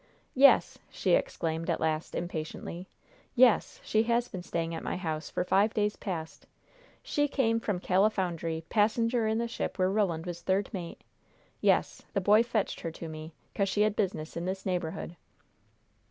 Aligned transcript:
"Yes!" 0.33 0.79
she 0.89 1.11
exclaimed, 1.11 1.69
at 1.69 1.79
last, 1.79 2.15
impatiently. 2.15 2.87
"Yes! 3.35 3.79
She 3.83 4.01
has 4.05 4.27
been 4.27 4.41
staying 4.41 4.73
at 4.73 4.81
my 4.81 4.97
house 4.97 5.29
for 5.29 5.43
five 5.43 5.75
days 5.75 5.95
past. 5.95 6.47
She 7.03 7.27
came 7.27 7.59
from 7.59 7.79
Califoundery, 7.79 8.63
passenger 8.67 9.27
in 9.27 9.37
the 9.37 9.47
ship 9.47 9.77
where 9.77 9.91
Roland 9.91 10.25
was 10.25 10.41
third 10.41 10.71
mate. 10.73 11.03
Yes! 11.61 12.01
The 12.13 12.19
boy 12.19 12.41
fetched 12.41 12.79
her 12.79 12.89
to 12.89 13.07
me, 13.07 13.31
'cause 13.53 13.69
she 13.69 13.81
had 13.83 13.95
business 13.95 14.35
in 14.35 14.45
this 14.45 14.65
neighborhood." 14.65 15.15